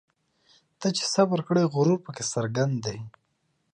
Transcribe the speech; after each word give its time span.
ته 0.79 0.87
چي 0.97 1.05
صبر 1.13 1.39
کړې 1.47 1.63
غرور 1.73 1.99
پکښي 2.05 2.25
څرګند 2.33 2.75
دی 2.85 2.97